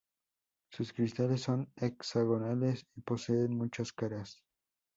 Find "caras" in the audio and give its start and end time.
3.93-4.43